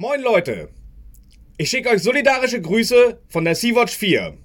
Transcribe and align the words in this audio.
Moin 0.00 0.20
Leute, 0.20 0.68
ich 1.56 1.70
schicke 1.70 1.88
euch 1.88 2.04
solidarische 2.04 2.60
Grüße 2.60 3.20
von 3.28 3.44
der 3.44 3.56
Sea-Watch 3.56 3.96
4. 3.96 4.38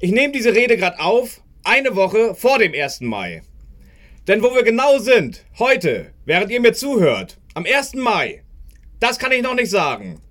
Ich 0.00 0.12
nehme 0.12 0.32
diese 0.32 0.54
Rede 0.54 0.78
gerade 0.78 0.98
auf, 0.98 1.42
eine 1.62 1.94
Woche 1.94 2.34
vor 2.34 2.58
dem 2.58 2.72
1. 2.72 3.02
Mai. 3.02 3.42
Denn 4.26 4.42
wo 4.42 4.54
wir 4.54 4.62
genau 4.62 4.96
sind, 4.96 5.44
heute, 5.58 6.14
während 6.24 6.50
ihr 6.50 6.62
mir 6.62 6.72
zuhört, 6.72 7.36
am 7.52 7.66
1. 7.66 7.96
Mai, 7.96 8.44
das 8.98 9.18
kann 9.18 9.30
ich 9.30 9.42
noch 9.42 9.52
nicht 9.52 9.68
sagen. 9.68 10.22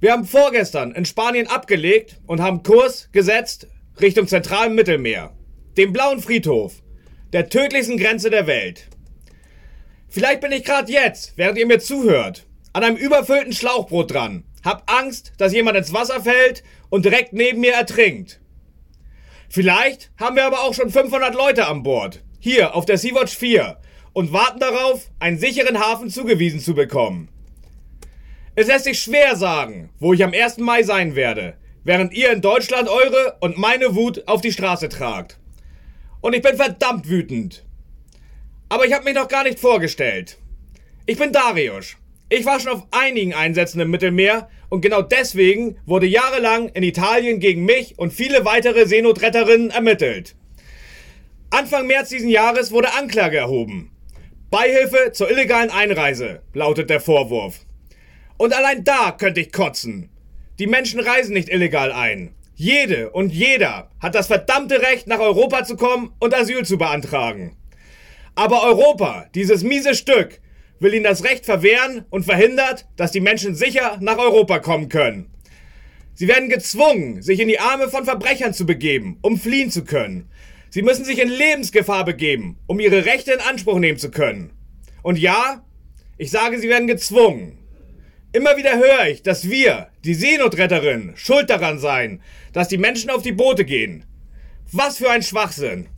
Wir 0.00 0.10
haben 0.10 0.24
vorgestern 0.24 0.90
in 0.90 1.04
Spanien 1.04 1.46
abgelegt 1.46 2.20
und 2.26 2.40
haben 2.40 2.64
Kurs 2.64 3.10
gesetzt 3.12 3.68
Richtung 4.00 4.26
zentralen 4.26 4.74
Mittelmeer, 4.74 5.32
dem 5.76 5.92
blauen 5.92 6.18
Friedhof, 6.18 6.82
der 7.32 7.48
tödlichsten 7.48 7.96
Grenze 7.96 8.28
der 8.28 8.48
Welt. 8.48 8.88
Vielleicht 10.08 10.40
bin 10.40 10.50
ich 10.50 10.64
gerade 10.64 10.90
jetzt, 10.90 11.34
während 11.36 11.58
ihr 11.58 11.66
mir 11.68 11.78
zuhört, 11.78 12.49
an 12.72 12.84
einem 12.84 12.96
überfüllten 12.96 13.52
Schlauchbrot 13.52 14.12
dran. 14.12 14.44
Hab 14.64 14.90
Angst, 14.90 15.32
dass 15.38 15.52
jemand 15.52 15.76
ins 15.76 15.92
Wasser 15.92 16.20
fällt 16.20 16.62
und 16.90 17.04
direkt 17.04 17.32
neben 17.32 17.60
mir 17.60 17.72
ertrinkt. 17.72 18.40
Vielleicht 19.48 20.12
haben 20.18 20.36
wir 20.36 20.44
aber 20.44 20.60
auch 20.60 20.74
schon 20.74 20.90
500 20.90 21.34
Leute 21.34 21.66
an 21.66 21.82
Bord, 21.82 22.22
hier 22.38 22.74
auf 22.74 22.84
der 22.84 22.98
Sea-Watch 22.98 23.36
4 23.36 23.78
und 24.12 24.32
warten 24.32 24.60
darauf, 24.60 25.10
einen 25.18 25.38
sicheren 25.38 25.80
Hafen 25.80 26.10
zugewiesen 26.10 26.60
zu 26.60 26.74
bekommen. 26.74 27.28
Es 28.54 28.66
lässt 28.66 28.84
sich 28.84 29.00
schwer 29.00 29.36
sagen, 29.36 29.90
wo 29.98 30.12
ich 30.12 30.22
am 30.22 30.32
1. 30.32 30.58
Mai 30.58 30.82
sein 30.82 31.16
werde, 31.16 31.56
während 31.84 32.12
ihr 32.12 32.30
in 32.32 32.42
Deutschland 32.42 32.88
eure 32.88 33.38
und 33.40 33.56
meine 33.56 33.94
Wut 33.94 34.26
auf 34.28 34.40
die 34.40 34.52
Straße 34.52 34.88
tragt. 34.88 35.38
Und 36.20 36.34
ich 36.34 36.42
bin 36.42 36.56
verdammt 36.56 37.08
wütend. 37.08 37.64
Aber 38.68 38.84
ich 38.84 38.92
habe 38.92 39.04
mich 39.04 39.14
noch 39.14 39.28
gar 39.28 39.44
nicht 39.44 39.58
vorgestellt. 39.58 40.38
Ich 41.06 41.18
bin 41.18 41.32
Darius 41.32 41.96
ich 42.30 42.46
war 42.46 42.60
schon 42.60 42.72
auf 42.72 42.86
einigen 42.92 43.34
Einsätzen 43.34 43.80
im 43.80 43.90
Mittelmeer 43.90 44.48
und 44.68 44.80
genau 44.80 45.02
deswegen 45.02 45.76
wurde 45.84 46.06
jahrelang 46.06 46.68
in 46.68 46.84
Italien 46.84 47.40
gegen 47.40 47.64
mich 47.64 47.98
und 47.98 48.12
viele 48.12 48.44
weitere 48.44 48.86
Seenotretterinnen 48.86 49.70
ermittelt. 49.70 50.36
Anfang 51.50 51.88
März 51.88 52.10
diesen 52.10 52.28
Jahres 52.28 52.70
wurde 52.70 52.94
Anklage 52.94 53.36
erhoben. 53.36 53.90
Beihilfe 54.50 55.10
zur 55.12 55.28
illegalen 55.28 55.70
Einreise 55.70 56.42
lautet 56.54 56.88
der 56.88 57.00
Vorwurf. 57.00 57.66
Und 58.36 58.54
allein 58.56 58.84
da 58.84 59.10
könnte 59.10 59.40
ich 59.40 59.52
kotzen. 59.52 60.08
Die 60.60 60.68
Menschen 60.68 61.00
reisen 61.00 61.34
nicht 61.34 61.48
illegal 61.48 61.90
ein. 61.90 62.32
Jede 62.54 63.10
und 63.10 63.32
jeder 63.32 63.90
hat 63.98 64.14
das 64.14 64.28
verdammte 64.28 64.82
Recht, 64.82 65.08
nach 65.08 65.18
Europa 65.18 65.64
zu 65.64 65.76
kommen 65.76 66.12
und 66.20 66.34
Asyl 66.34 66.64
zu 66.64 66.78
beantragen. 66.78 67.56
Aber 68.36 68.62
Europa, 68.62 69.26
dieses 69.34 69.64
miese 69.64 69.94
Stück, 69.94 70.40
will 70.80 70.94
ihnen 70.94 71.04
das 71.04 71.24
Recht 71.24 71.44
verwehren 71.44 72.04
und 72.10 72.24
verhindert, 72.24 72.86
dass 72.96 73.12
die 73.12 73.20
Menschen 73.20 73.54
sicher 73.54 73.98
nach 74.00 74.18
Europa 74.18 74.58
kommen 74.58 74.88
können. 74.88 75.30
Sie 76.14 76.28
werden 76.28 76.48
gezwungen, 76.48 77.22
sich 77.22 77.40
in 77.40 77.48
die 77.48 77.60
Arme 77.60 77.88
von 77.88 78.04
Verbrechern 78.04 78.52
zu 78.52 78.66
begeben, 78.66 79.18
um 79.22 79.38
fliehen 79.38 79.70
zu 79.70 79.84
können. 79.84 80.28
Sie 80.70 80.82
müssen 80.82 81.04
sich 81.04 81.18
in 81.18 81.28
Lebensgefahr 81.28 82.04
begeben, 82.04 82.58
um 82.66 82.80
ihre 82.80 83.04
Rechte 83.04 83.32
in 83.32 83.40
Anspruch 83.40 83.78
nehmen 83.78 83.98
zu 83.98 84.10
können. 84.10 84.50
Und 85.02 85.18
ja, 85.18 85.64
ich 86.18 86.30
sage, 86.30 86.58
sie 86.58 86.68
werden 86.68 86.86
gezwungen. 86.86 87.58
Immer 88.32 88.56
wieder 88.56 88.76
höre 88.76 89.08
ich, 89.08 89.22
dass 89.22 89.48
wir, 89.48 89.88
die 90.04 90.14
Seenotretterinnen, 90.14 91.16
schuld 91.16 91.50
daran 91.50 91.78
seien, 91.78 92.22
dass 92.52 92.68
die 92.68 92.78
Menschen 92.78 93.10
auf 93.10 93.22
die 93.22 93.32
Boote 93.32 93.64
gehen. 93.64 94.04
Was 94.70 94.98
für 94.98 95.10
ein 95.10 95.22
Schwachsinn. 95.22 95.88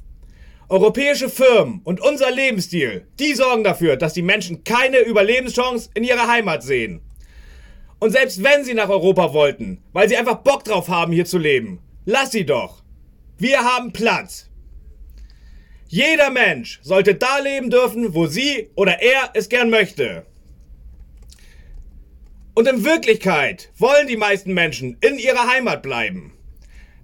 Europäische 0.72 1.28
Firmen 1.28 1.82
und 1.84 2.00
unser 2.00 2.30
Lebensstil, 2.30 3.06
die 3.20 3.34
sorgen 3.34 3.62
dafür, 3.62 3.96
dass 3.96 4.14
die 4.14 4.22
Menschen 4.22 4.64
keine 4.64 5.00
Überlebenschance 5.00 5.90
in 5.92 6.02
ihrer 6.02 6.26
Heimat 6.26 6.62
sehen. 6.62 7.02
Und 7.98 8.12
selbst 8.12 8.42
wenn 8.42 8.64
sie 8.64 8.72
nach 8.72 8.88
Europa 8.88 9.34
wollten, 9.34 9.82
weil 9.92 10.08
sie 10.08 10.16
einfach 10.16 10.36
Bock 10.36 10.64
drauf 10.64 10.88
haben, 10.88 11.12
hier 11.12 11.26
zu 11.26 11.36
leben, 11.36 11.80
lass 12.06 12.32
sie 12.32 12.46
doch. 12.46 12.82
Wir 13.36 13.58
haben 13.58 13.92
Platz. 13.92 14.48
Jeder 15.88 16.30
Mensch 16.30 16.80
sollte 16.82 17.16
da 17.16 17.38
leben 17.40 17.68
dürfen, 17.68 18.14
wo 18.14 18.24
sie 18.24 18.70
oder 18.74 19.02
er 19.02 19.28
es 19.34 19.50
gern 19.50 19.68
möchte. 19.68 20.24
Und 22.54 22.66
in 22.66 22.82
Wirklichkeit 22.82 23.70
wollen 23.76 24.08
die 24.08 24.16
meisten 24.16 24.54
Menschen 24.54 24.96
in 25.02 25.18
ihrer 25.18 25.52
Heimat 25.52 25.82
bleiben. 25.82 26.32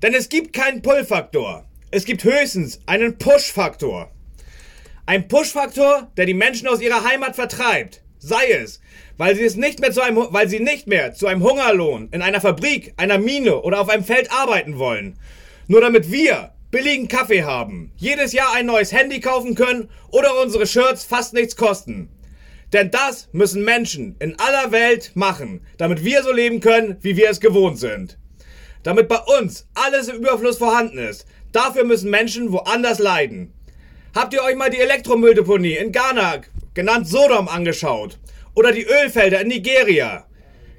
Denn 0.01 0.15
es 0.15 0.31
gibt 0.31 0.55
keinen 0.55 0.81
Pull-Faktor. 0.81 1.68
Es 1.91 2.05
gibt 2.05 2.23
höchstens 2.23 2.81
einen 2.85 3.17
Push-Faktor. 3.17 4.11
Ein 5.07 5.27
Push-Faktor, 5.27 6.13
der 6.19 6.27
die 6.27 6.35
Menschen 6.35 6.69
aus 6.69 6.83
ihrer 6.83 7.03
Heimat 7.03 7.35
vertreibt. 7.35 8.03
Sei 8.19 8.51
es, 8.51 8.83
weil 9.17 9.35
sie 9.35 9.45
es 9.45 9.57
nicht 9.57 9.81
mehr 9.81 9.91
zu 9.91 10.03
einem, 10.03 10.27
weil 10.29 10.51
sie 10.51 10.61
nicht 10.61 10.87
mehr 10.87 11.15
zu 11.15 11.27
einem 11.27 11.43
Hungerlohn 11.43 12.11
in 12.13 12.21
einer 12.21 12.43
Fabrik, 12.43 12.93
einer 12.99 13.17
Mine 13.17 13.63
oder 13.63 13.81
auf 13.81 13.89
einem 13.89 14.05
Feld 14.05 14.31
arbeiten 14.31 14.79
wollen. 14.79 15.19
Nur 15.67 15.81
damit 15.81 16.13
wir 16.13 16.53
billigen 16.71 17.09
Kaffee 17.09 17.45
haben, 17.45 17.91
jedes 17.97 18.35
Jahr 18.35 18.53
ein 18.53 18.67
neues 18.67 18.93
Handy 18.93 19.21
kaufen 19.21 19.55
können 19.55 19.89
oder 20.11 20.43
unsere 20.43 20.67
Shirts 20.67 21.05
fast 21.05 21.33
nichts 21.33 21.57
kosten. 21.57 22.11
Denn 22.75 22.91
das 22.91 23.31
müssen 23.33 23.65
Menschen 23.65 24.15
in 24.19 24.39
aller 24.39 24.73
Welt 24.73 25.13
machen, 25.15 25.63
damit 25.79 26.05
wir 26.05 26.23
so 26.23 26.33
leben 26.33 26.61
können, 26.61 26.99
wie 27.01 27.17
wir 27.17 27.31
es 27.31 27.41
gewohnt 27.41 27.79
sind. 27.79 28.19
Damit 28.83 29.09
bei 29.09 29.19
uns 29.19 29.67
alles 29.75 30.09
im 30.09 30.17
Überfluss 30.17 30.59
vorhanden 30.59 30.99
ist, 30.99 31.27
Dafür 31.53 31.85
müssen 31.85 32.11
Menschen 32.11 32.53
woanders 32.53 32.99
leiden. 32.99 33.53
Habt 34.15 34.35
ihr 34.35 34.43
euch 34.43 34.57
mal 34.57 34.71
die 34.71 34.81
Elektromülldeponie 34.81 35.77
in 35.77 35.93
Ghana, 35.93 36.43
genannt 36.75 37.09
Sodom, 37.09 37.49
angeschaut? 37.49 38.19
Oder 38.55 38.73
die 38.73 38.87
Ölfelder 38.87 39.41
in 39.41 39.49
Nigeria? 39.49 40.27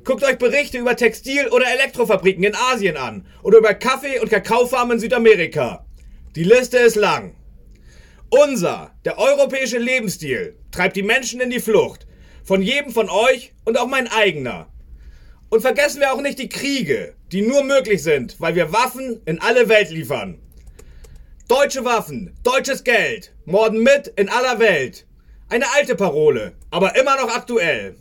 Guckt 0.04 0.24
euch 0.24 0.38
Berichte 0.38 0.78
über 0.78 0.96
Textil- 0.96 1.50
oder 1.50 1.72
Elektrofabriken 1.72 2.44
in 2.44 2.56
Asien 2.56 2.98
an 2.98 3.26
oder 3.44 3.60
über 3.60 3.74
Kaffee- 3.74 4.20
und 4.20 4.30
Kakaofarmen 4.30 4.94
in 4.94 5.00
Südamerika. 5.00 5.86
Die 6.36 6.44
Liste 6.44 6.78
ist 6.78 6.96
lang. 6.96 7.36
Unser, 8.30 8.94
der 9.06 9.18
europäische 9.18 9.80
Lebensstil, 9.80 10.56
treibt 10.72 10.96
die 10.96 11.04
Menschen 11.04 11.42
in 11.42 11.50
die 11.50 11.60
Flucht. 11.60 12.06
Von 12.44 12.62
jedem 12.62 12.92
von 12.92 13.10
euch 13.10 13.54
und 13.66 13.78
auch 13.78 13.88
mein 13.88 14.08
eigener. 14.08 14.68
Und 15.50 15.62
vergessen 15.62 16.00
wir 16.00 16.14
auch 16.14 16.22
nicht 16.22 16.38
die 16.38 16.50
Kriege, 16.50 17.16
die 17.32 17.42
nur 17.42 17.64
möglich 17.64 18.04
sind, 18.04 18.40
weil 18.40 18.56
wir 18.56 18.72
Waffen 18.72 19.22
in 19.26 19.40
alle 19.42 19.68
Welt 19.70 19.90
liefern. 19.90 20.40
Deutsche 21.50 21.84
Waffen, 21.84 22.36
deutsches 22.44 22.84
Geld, 22.84 23.34
Morden 23.46 23.82
mit 23.82 24.06
in 24.18 24.30
aller 24.30 24.60
Welt. 24.60 25.08
Eine 25.50 25.66
alte 25.74 25.96
Parole, 25.96 26.54
aber 26.70 26.96
immer 26.96 27.16
noch 27.16 27.36
aktuell. 27.36 27.96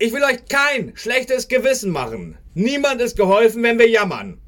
Ich 0.00 0.12
will 0.12 0.24
euch 0.24 0.46
kein 0.48 0.96
schlechtes 0.96 1.46
Gewissen 1.46 1.92
machen. 1.92 2.36
Niemand 2.54 3.00
ist 3.00 3.16
geholfen, 3.16 3.62
wenn 3.62 3.78
wir 3.78 3.88
jammern. 3.88 4.40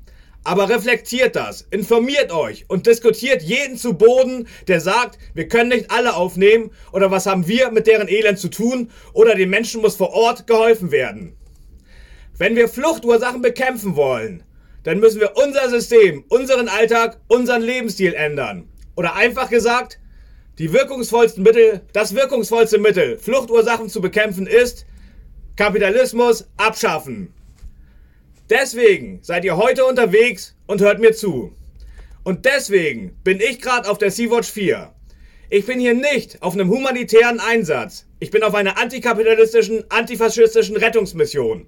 Aber 0.42 0.68
reflektiert 0.68 1.36
das, 1.36 1.62
informiert 1.70 2.32
euch 2.32 2.64
und 2.66 2.88
diskutiert 2.88 3.40
jeden 3.40 3.76
zu 3.76 3.94
Boden, 3.94 4.48
der 4.66 4.80
sagt, 4.80 5.16
wir 5.32 5.46
können 5.46 5.68
nicht 5.68 5.92
alle 5.92 6.16
aufnehmen 6.16 6.72
oder 6.90 7.12
was 7.12 7.26
haben 7.26 7.46
wir 7.46 7.70
mit 7.70 7.86
deren 7.86 8.08
Elend 8.08 8.40
zu 8.40 8.48
tun 8.48 8.90
oder 9.12 9.36
den 9.36 9.50
Menschen 9.50 9.80
muss 9.80 9.94
vor 9.94 10.12
Ort 10.12 10.48
geholfen 10.48 10.90
werden. 10.90 11.36
Wenn 12.36 12.56
wir 12.56 12.68
Fluchtursachen 12.68 13.42
bekämpfen 13.42 13.94
wollen, 13.94 14.42
dann 14.86 15.00
müssen 15.00 15.20
wir 15.20 15.36
unser 15.36 15.68
System, 15.68 16.24
unseren 16.28 16.68
Alltag, 16.68 17.18
unseren 17.26 17.60
Lebensstil 17.60 18.14
ändern. 18.14 18.68
Oder 18.94 19.16
einfach 19.16 19.50
gesagt, 19.50 19.98
die 20.60 20.72
wirkungsvollsten 20.72 21.42
Mittel, 21.42 21.80
das 21.92 22.14
wirkungsvollste 22.14 22.78
Mittel, 22.78 23.18
Fluchtursachen 23.18 23.88
zu 23.88 24.00
bekämpfen, 24.00 24.46
ist 24.46 24.86
Kapitalismus 25.56 26.46
abschaffen. 26.56 27.34
Deswegen 28.48 29.18
seid 29.22 29.44
ihr 29.44 29.56
heute 29.56 29.84
unterwegs 29.84 30.54
und 30.68 30.80
hört 30.80 31.00
mir 31.00 31.12
zu. 31.12 31.52
Und 32.22 32.44
deswegen 32.44 33.16
bin 33.24 33.40
ich 33.40 33.60
gerade 33.60 33.90
auf 33.90 33.98
der 33.98 34.12
Sea-Watch 34.12 34.52
4. 34.52 34.92
Ich 35.50 35.66
bin 35.66 35.80
hier 35.80 35.94
nicht 35.94 36.40
auf 36.42 36.54
einem 36.54 36.70
humanitären 36.70 37.40
Einsatz. 37.40 38.06
Ich 38.20 38.30
bin 38.30 38.44
auf 38.44 38.54
einer 38.54 38.78
antikapitalistischen, 38.78 39.82
antifaschistischen 39.90 40.76
Rettungsmission. 40.76 41.66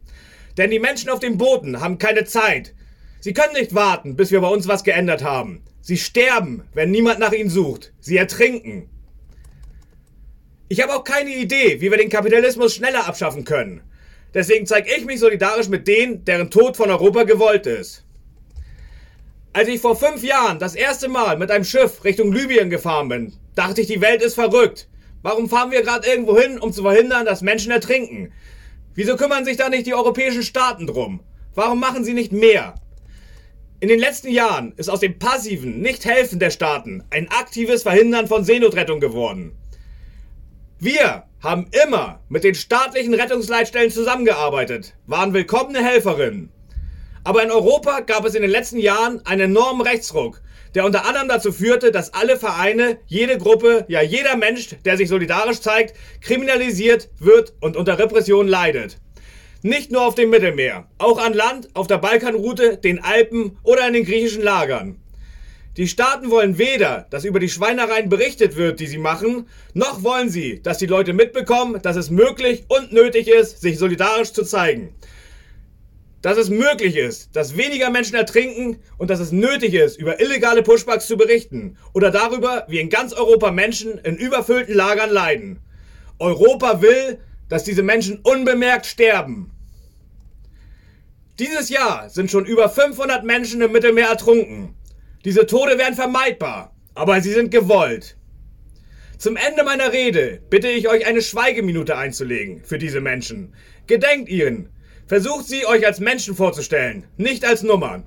Denn 0.57 0.71
die 0.71 0.79
Menschen 0.79 1.11
auf 1.11 1.19
den 1.19 1.37
Booten 1.37 1.81
haben 1.81 1.99
keine 1.99 2.25
Zeit, 2.25 2.75
Sie 3.21 3.33
können 3.33 3.55
nicht 3.55 3.75
warten, 3.75 4.17
bis 4.17 4.31
wir 4.31 4.41
bei 4.41 4.49
uns 4.49 4.69
was 4.69 4.85
geändert 4.85 5.25
haben. 5.25 5.63
Sie 5.81 5.97
sterben, 5.97 6.63
wenn 6.75 6.91
niemand 6.91 7.19
nach 7.19 7.33
ihnen 7.33 7.51
sucht. 7.51 7.93
Sie 8.01 8.17
ertrinken. 8.17 8.89
Ich 10.69 10.83
habe 10.83 10.95
auch 10.95 11.05
keine 11.05 11.35
Idee, 11.35 11.81
wie 11.81 11.91
wir 11.91 11.99
den 11.99 12.11
Kapitalismus 12.11 12.75
schneller 12.75 13.07
abschaffen 13.07 13.45
können. 13.45 13.81
Deswegen 14.35 14.67
zeige 14.67 14.95
ich 14.95 15.05
mich 15.05 15.21
solidarisch 15.21 15.69
mit 15.69 15.89
denen, 15.89 16.25
deren 16.25 16.51
Tod 16.51 16.77
von 16.77 16.91
Europa 16.91 17.25
gewollt 17.25 17.67
ist. 17.67 18.05
Als 19.55 19.69
ich 19.69 19.81
vor 19.81 19.97
fünf 19.97 20.23
Jahren 20.23 20.59
das 20.59 20.75
erste 20.75 21.09
Mal 21.09 21.39
mit 21.39 21.51
einem 21.51 21.65
Schiff 21.65 22.05
Richtung 22.05 22.33
Libyen 22.33 22.71
gefahren 22.71 23.09
bin, 23.09 23.33
dachte 23.55 23.81
ich, 23.81 23.87
die 23.87 24.03
Welt 24.03 24.23
ist 24.23 24.35
verrückt. 24.35 24.89
Warum 25.23 25.49
fahren 25.49 25.71
wir 25.73 25.83
gerade 25.83 26.07
irgendwo 26.07 26.39
hin, 26.39 26.59
um 26.61 26.73
zu 26.73 26.83
verhindern, 26.83 27.25
dass 27.25 27.41
Menschen 27.41 27.73
ertrinken? 27.73 28.33
Wieso 28.95 29.17
kümmern 29.17 29.45
sich 29.45 29.57
da 29.57 29.69
nicht 29.69 29.87
die 29.87 29.95
europäischen 29.95 30.43
Staaten 30.43 30.87
drum? 30.87 31.21
Warum 31.55 31.81
machen 31.81 32.05
sie 32.05 32.15
nicht 32.15 32.31
mehr? 32.31 32.75
In 33.81 33.89
den 33.89 34.01
letzten 34.01 34.33
Jahren 34.33 34.73
ist 34.77 34.91
aus 34.91 34.99
dem 34.99 35.21
passiven 35.21 35.81
Nicht-Helfen 35.81 36.41
der 36.41 36.51
Staaten 36.51 37.05
ein 37.11 37.31
aktives 37.31 37.85
Verhindern 37.85 38.27
von 38.27 38.43
Seenotrettung 38.43 38.99
geworden. 38.99 39.53
Wir 40.81 41.23
haben 41.41 41.69
immer 41.85 42.19
mit 42.29 42.43
den 42.43 42.57
staatlichen 42.57 43.15
Rettungsleitstellen 43.15 43.93
zusammengearbeitet, 43.93 44.97
waren 45.07 45.33
willkommene 45.33 45.85
Helferinnen. 45.85 46.51
Aber 47.23 47.45
in 47.45 47.53
Europa 47.53 48.01
gab 48.01 48.25
es 48.25 48.35
in 48.35 48.43
den 48.43 48.51
letzten 48.51 48.79
Jahren 48.79 49.25
einen 49.25 49.53
enormen 49.53 49.87
Rechtsruck, 49.87 50.43
der 50.75 50.85
unter 50.85 51.07
anderem 51.07 51.29
dazu 51.29 51.53
führte, 51.53 51.93
dass 51.93 52.13
alle 52.13 52.37
Vereine, 52.37 52.99
jede 53.07 53.39
Gruppe, 53.39 53.85
ja 53.87 54.03
jeder 54.03 54.37
Mensch, 54.37 54.71
der 54.85 54.97
sich 54.97 55.09
solidarisch 55.09 55.61
zeigt, 55.61 55.95
kriminalisiert 56.21 57.11
wird 57.21 57.53
und 57.61 57.77
unter 57.77 57.97
Repression 57.97 58.49
leidet. 58.49 58.99
Nicht 59.63 59.91
nur 59.91 60.07
auf 60.07 60.15
dem 60.15 60.31
Mittelmeer, 60.31 60.87
auch 60.99 61.19
an 61.19 61.33
Land, 61.33 61.69
auf 61.75 61.87
der 61.87 61.99
Balkanroute, 61.99 62.77
den 62.77 63.03
Alpen 63.03 63.59
oder 63.63 63.87
in 63.87 63.95
den 63.95 64.05
griechischen 64.05 64.43
Lagern. 64.43 65.01
Die 65.77 65.89
Staaten 65.89 66.31
wollen 66.31 66.59
weder, 66.59 67.07
dass 67.11 67.25
über 67.25 67.41
die 67.41 67.49
Schweinereien 67.49 68.09
berichtet 68.09 68.57
wird, 68.57 68.81
die 68.81 68.87
sie 68.87 68.99
machen, 68.99 69.49
noch 69.75 70.03
wollen 70.03 70.29
sie, 70.29 70.61
dass 70.63 70.79
die 70.79 70.87
Leute 70.87 71.13
mitbekommen, 71.13 71.81
dass 71.83 71.97
es 71.97 72.11
möglich 72.11 72.65
und 72.69 72.93
nötig 72.93 73.29
ist, 73.29 73.61
sich 73.61 73.79
solidarisch 73.79 74.33
zu 74.33 74.45
zeigen 74.45 74.95
dass 76.23 76.37
es 76.37 76.51
möglich 76.51 76.97
ist, 76.97 77.35
dass 77.37 77.57
weniger 77.57 77.91
Menschen 77.91 78.17
ertrinken 78.17 78.79
und 78.97 79.11
dass 79.11 79.21
es 79.21 79.31
nötig 79.31 79.75
ist, 79.75 79.99
über 79.99 80.21
illegale 80.21 80.63
Pushbacks 80.63 81.07
zu 81.07 81.17
berichten 81.17 81.77
oder 81.93 82.11
darüber, 82.11 82.65
wie 82.69 82.81
in 82.81 82.91
ganz 82.91 83.13
Europa 83.13 83.53
Menschen 83.53 83.99
in 83.99 84.17
überfüllten 84.17 84.75
Lagern 84.75 85.11
leiden. 85.11 85.61
Europa 86.19 86.83
will, 86.83 87.19
dass 87.49 87.65
diese 87.65 87.83
Menschen 87.83 88.19
unbemerkt 88.23 88.87
sterben. 88.87 89.51
Dieses 91.39 91.69
Jahr 91.69 92.09
sind 92.11 92.31
schon 92.31 92.45
über 92.45 92.69
500 92.69 93.25
Menschen 93.25 93.61
im 93.61 93.73
Mittelmeer 93.73 94.09
ertrunken. 94.09 94.75
Diese 95.25 95.47
Tode 95.47 95.79
wären 95.79 95.95
vermeidbar, 95.95 96.75
aber 96.95 97.21
sie 97.21 97.33
sind 97.33 97.51
gewollt. 97.51 98.17
Zum 99.19 99.37
Ende 99.37 99.65
meiner 99.65 99.93
Rede 99.93 100.41
bitte 100.51 100.69
ich 100.69 100.89
euch 100.89 101.07
eine 101.07 101.23
Schweigeminute 101.23 101.97
einzulegen 101.97 102.63
für 102.65 102.79
diese 102.79 103.01
Menschen. 103.01 103.55
Gedenkt 103.87 104.29
ihnen, 104.29 104.69
Versucht 105.09 105.47
sie 105.47 105.65
euch 105.65 105.87
als 105.87 106.01
Menschen 106.01 106.37
vorzustellen, 106.37 107.07
nicht 107.17 107.43
als 107.43 107.63
Nummern. 107.63 108.05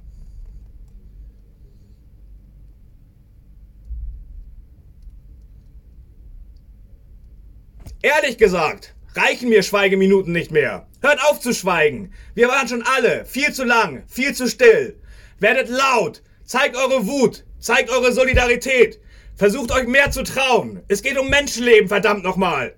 Ehrlich 8.03 8.37
gesagt, 8.37 8.93
reichen 9.15 9.49
mir 9.49 9.63
Schweigeminuten 9.63 10.31
nicht 10.31 10.51
mehr. 10.51 10.87
Hört 11.01 11.21
auf 11.23 11.39
zu 11.39 11.53
schweigen. 11.53 12.13
Wir 12.33 12.47
waren 12.47 12.67
schon 12.67 12.83
alle 12.83 13.25
viel 13.25 13.51
zu 13.53 13.63
lang, 13.63 14.03
viel 14.07 14.33
zu 14.33 14.47
still. 14.47 14.97
Werdet 15.39 15.69
laut. 15.69 16.21
Zeigt 16.45 16.75
eure 16.75 17.07
Wut. 17.07 17.43
Zeigt 17.59 17.89
eure 17.89 18.11
Solidarität. 18.11 18.99
Versucht 19.35 19.71
euch 19.71 19.87
mehr 19.87 20.11
zu 20.11 20.23
trauen. 20.23 20.81
Es 20.87 21.01
geht 21.01 21.17
um 21.17 21.29
Menschenleben, 21.29 21.87
verdammt 21.87 22.23
nochmal. 22.23 22.75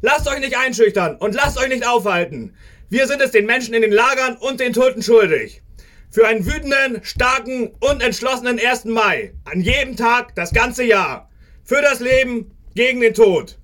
Lasst 0.00 0.28
euch 0.28 0.38
nicht 0.40 0.56
einschüchtern 0.56 1.16
und 1.16 1.34
lasst 1.34 1.58
euch 1.58 1.68
nicht 1.68 1.86
aufhalten. 1.86 2.54
Wir 2.90 3.06
sind 3.06 3.20
es 3.20 3.30
den 3.30 3.46
Menschen 3.46 3.74
in 3.74 3.82
den 3.82 3.92
Lagern 3.92 4.36
und 4.36 4.60
den 4.60 4.72
Toten 4.72 5.02
schuldig. 5.02 5.62
Für 6.10 6.26
einen 6.28 6.46
wütenden, 6.46 7.02
starken 7.02 7.72
und 7.80 8.02
entschlossenen 8.02 8.60
1. 8.60 8.84
Mai. 8.84 9.32
An 9.44 9.60
jedem 9.60 9.96
Tag 9.96 10.34
das 10.36 10.52
ganze 10.52 10.84
Jahr. 10.84 11.28
Für 11.64 11.82
das 11.82 12.00
Leben 12.00 12.56
gegen 12.74 13.00
den 13.00 13.14
Tod. 13.14 13.58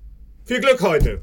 Viel 0.47 0.61
Glück 0.61 0.81
heute. 0.81 1.23